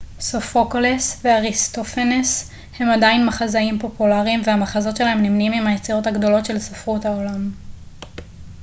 [0.19, 7.51] סופוקלס ואריסטופנס הם עדיין מחזאים פופולריים והמחזות שלהם נמנים עם היצירות הגדולות של ספרות העולם